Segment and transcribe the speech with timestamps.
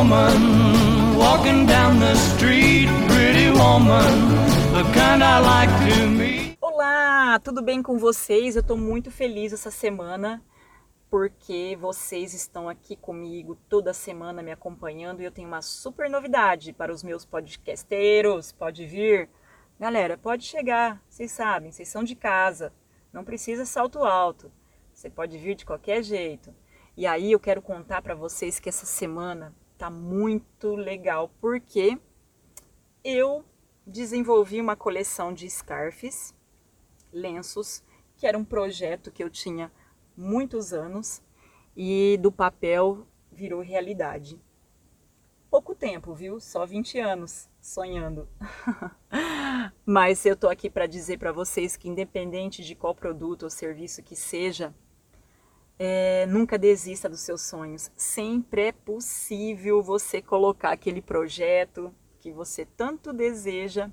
[0.00, 4.10] woman walking down the street, pretty woman,
[4.72, 6.56] the kind I like to meet.
[6.58, 8.56] Olá, tudo bem com vocês?
[8.56, 10.42] Eu tô muito feliz essa semana
[11.10, 16.72] porque vocês estão aqui comigo toda semana me acompanhando e eu tenho uma super novidade
[16.72, 18.52] para os meus podcasteiros.
[18.52, 19.28] Pode vir.
[19.78, 21.02] Galera, pode chegar.
[21.10, 22.72] Vocês sabem, vocês são de casa.
[23.12, 24.50] Não precisa salto alto.
[24.94, 26.54] Você pode vir de qualquer jeito.
[26.96, 31.98] E aí eu quero contar para vocês que essa semana tá muito legal porque
[33.02, 33.42] eu
[33.86, 36.34] desenvolvi uma coleção de scarfs,
[37.10, 37.82] lenços,
[38.14, 39.72] que era um projeto que eu tinha
[40.14, 41.22] muitos anos
[41.74, 44.38] e do papel virou realidade.
[45.50, 46.38] Pouco tempo, viu?
[46.40, 48.28] Só 20 anos sonhando.
[49.86, 54.02] Mas eu tô aqui para dizer para vocês que independente de qual produto ou serviço
[54.02, 54.74] que seja,
[55.82, 57.90] é, nunca desista dos seus sonhos.
[57.96, 63.90] Sempre é possível você colocar aquele projeto que você tanto deseja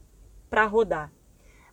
[0.49, 1.09] para rodar.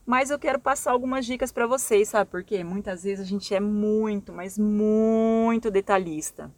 [0.06, 2.62] Mas eu quero passar algumas dicas para vocês, sabe por quê?
[2.62, 6.54] Muitas vezes a gente é muito, mas muito detalhista,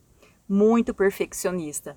[0.47, 1.97] muito perfeccionista.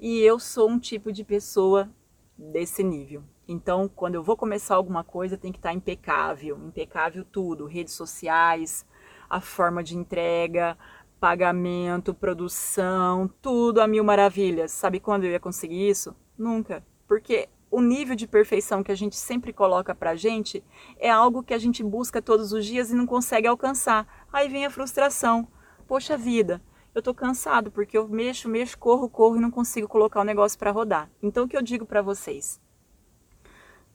[0.00, 1.90] E eu sou um tipo de pessoa
[2.34, 3.22] desse nível.
[3.46, 7.92] Então, quando eu vou começar alguma coisa, tem que estar tá impecável, impecável tudo, redes
[7.92, 8.86] sociais,
[9.28, 10.76] a forma de entrega,
[11.20, 14.70] pagamento, produção, tudo a mil maravilhas.
[14.70, 16.14] Sabe quando eu ia conseguir isso?
[16.36, 16.84] Nunca.
[17.06, 20.64] Porque o nível de perfeição que a gente sempre coloca pra gente
[20.98, 24.26] é algo que a gente busca todos os dias e não consegue alcançar.
[24.32, 25.48] Aí vem a frustração.
[25.86, 26.62] Poxa vida,
[26.94, 30.58] eu tô cansado porque eu mexo, mexo, corro, corro e não consigo colocar o negócio
[30.58, 31.10] para rodar.
[31.22, 32.60] Então o que eu digo para vocês?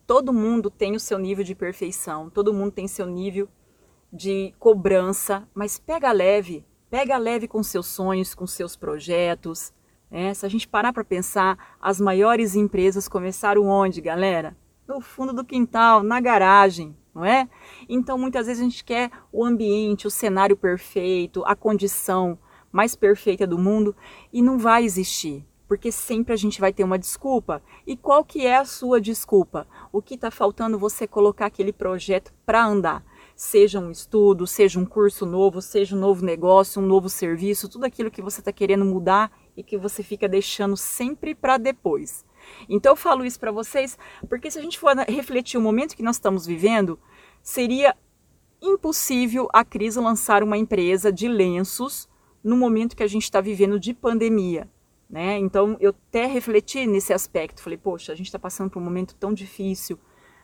[0.06, 3.48] Todo mundo tem o seu nível de perfeição, todo mundo tem seu nível
[4.14, 9.74] de cobrança, mas pega leve, pega leve com seus sonhos, com seus projetos,
[10.16, 14.56] é, se a gente parar para pensar, as maiores empresas começaram onde, galera?
[14.88, 17.50] No fundo do quintal, na garagem, não é?
[17.90, 22.38] Então, muitas vezes a gente quer o ambiente, o cenário perfeito, a condição
[22.72, 23.96] mais perfeita do mundo
[24.32, 27.64] e não vai existir, porque sempre a gente vai ter uma desculpa.
[27.88, 29.66] E qual que é a sua desculpa?
[29.92, 33.04] O que está faltando você colocar aquele projeto para andar?
[33.36, 37.86] Seja um estudo, seja um curso novo, seja um novo negócio, um novo serviço, tudo
[37.86, 42.26] aquilo que você está querendo mudar e que você fica deixando sempre para depois.
[42.70, 43.98] Então eu falo isso para vocês
[44.30, 47.00] porque se a gente for refletir o momento que nós estamos vivendo,
[47.42, 47.96] seria
[48.62, 52.08] impossível a Cris lançar uma empresa de lenços
[52.44, 54.70] no momento que a gente está vivendo de pandemia.
[55.10, 55.38] Né?
[55.38, 59.16] Então eu até refleti nesse aspecto, falei, poxa, a gente está passando por um momento
[59.16, 60.00] tão difícil,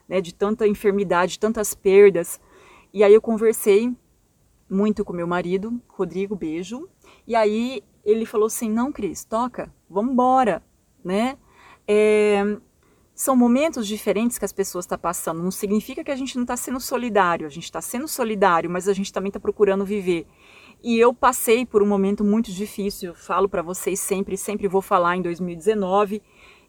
[0.07, 2.39] né, de tanta enfermidade, tantas perdas.
[2.93, 3.95] E aí eu conversei
[4.69, 6.87] muito com meu marido, Rodrigo, beijo.
[7.27, 10.63] E aí ele falou assim: não, Cris, toca, vamos embora,
[11.03, 11.37] né?
[11.87, 12.57] É,
[13.13, 15.43] são momentos diferentes que as pessoas estão tá passando.
[15.43, 18.87] Não significa que a gente não está sendo solidário, a gente está sendo solidário, mas
[18.87, 20.25] a gente também está procurando viver.
[20.81, 25.17] E eu passei por um momento muito difícil, falo para vocês sempre, sempre vou falar
[25.17, 26.21] em 2019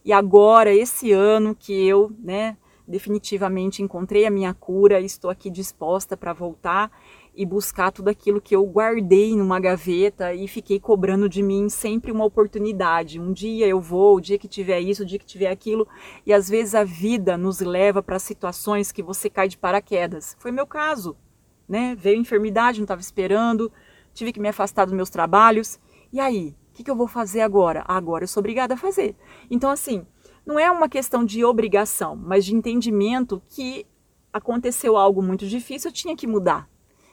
[0.05, 2.57] e agora esse ano que eu, né,
[2.91, 6.91] definitivamente encontrei a minha cura, estou aqui disposta para voltar
[7.35, 12.11] e buscar tudo aquilo que eu guardei numa gaveta e fiquei cobrando de mim sempre
[12.11, 13.21] uma oportunidade.
[13.21, 15.87] Um dia eu vou, o dia que tiver isso, o dia que tiver aquilo,
[16.27, 20.37] e às vezes a vida nos leva para situações que você cai de paraquedas.
[20.39, 21.17] Foi meu caso,
[21.69, 21.95] né?
[21.95, 23.73] Veio enfermidade, não estava esperando,
[24.13, 25.79] tive que me afastar dos meus trabalhos.
[26.13, 27.85] E aí, o que, que eu vou fazer agora?
[27.87, 29.17] Agora eu sou obrigada a fazer.
[29.49, 30.05] Então, assim,
[30.51, 33.87] não é uma questão de obrigação, mas de entendimento que
[34.33, 36.69] aconteceu algo muito difícil, eu tinha que mudar.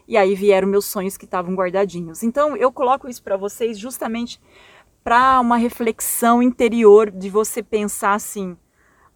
[0.07, 2.23] E aí vieram meus sonhos que estavam guardadinhos.
[2.23, 4.41] Então eu coloco isso para vocês justamente
[5.03, 8.57] para uma reflexão interior de você pensar assim: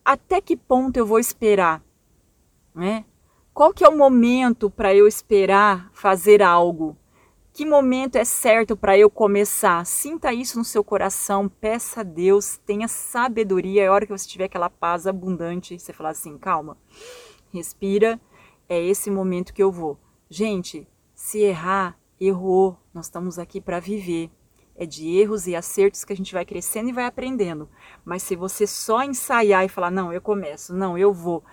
[0.05, 1.81] até que ponto eu vou esperar,
[2.75, 3.05] né?
[3.51, 6.95] Qual que é o momento para eu esperar fazer algo?
[7.53, 9.85] Que momento é certo para eu começar?
[9.85, 13.83] Sinta isso no seu coração, peça a Deus, tenha sabedoria.
[13.83, 16.77] É hora que você tiver aquela paz abundante, você falar assim: calma,
[17.53, 18.21] respira,
[18.69, 19.99] é esse momento que eu vou.
[20.29, 22.77] Gente, se errar, errou.
[22.93, 24.31] Nós estamos aqui para viver.
[24.73, 27.69] É de erros e acertos que a gente vai crescendo e vai aprendendo.
[28.05, 31.43] Mas se você só ensaiar e falar, não, eu começo, não, eu vou,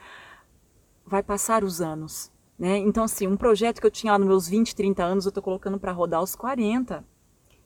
[1.04, 2.32] vai passar os anos.
[2.58, 2.78] Né?
[2.78, 5.42] Então, assim, um projeto que eu tinha lá nos meus 20, 30 anos, eu estou
[5.42, 7.04] colocando para rodar aos 40.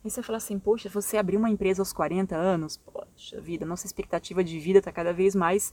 [0.05, 3.87] Aí você fala assim, poxa, você abriu uma empresa aos 40 anos, poxa vida, nossa
[3.87, 5.73] expectativa de vida está cada vez mais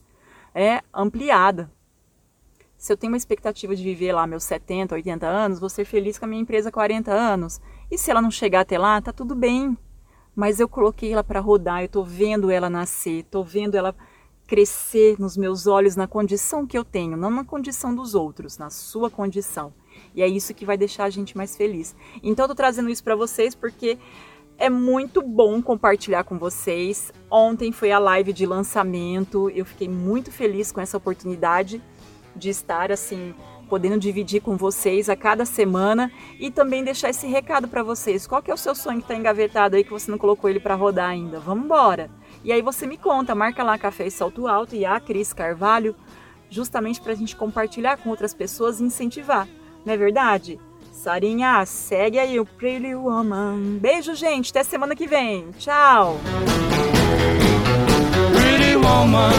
[0.54, 1.70] é, ampliada
[2.80, 6.18] se eu tenho uma expectativa de viver lá meus 70, 80 anos, vou ser feliz
[6.18, 7.60] com a minha empresa 40 anos.
[7.92, 9.78] E se ela não chegar até lá, tá tudo bem.
[10.34, 13.94] mas eu coloquei ela para rodar, eu tô vendo ela nascer, tô vendo ela
[14.50, 18.72] crescer nos meus olhos na condição que eu tenho, não na condição dos outros, na
[18.72, 19.72] sua condição.
[20.16, 21.96] E é isso que vai deixar a gente mais feliz.
[22.24, 24.00] Então eu tô trazendo isso para vocês porque
[24.58, 27.14] é muito bom compartilhar com vocês.
[27.30, 31.80] Ontem foi a live de lançamento, eu fiquei muito feliz com essa oportunidade
[32.36, 33.36] de estar assim
[33.70, 38.26] podendo dividir com vocês a cada semana e também deixar esse recado para vocês.
[38.26, 40.60] Qual que é o seu sonho que está engavetado aí que você não colocou ele
[40.60, 41.40] para rodar ainda?
[41.40, 42.10] Vamos embora.
[42.44, 45.96] E aí você me conta, marca lá Café e Salto Alto e a Cris Carvalho,
[46.50, 49.48] justamente para a gente compartilhar com outras pessoas e incentivar.
[49.86, 50.60] Não é verdade?
[50.92, 53.78] Sarinha, segue aí o Pretty Woman.
[53.80, 54.50] Beijo, gente.
[54.50, 55.52] Até semana que vem.
[55.58, 56.20] Tchau.
[58.36, 59.32] Pretty woman,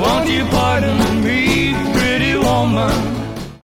[0.00, 3.17] won't you pardon me, pretty woman?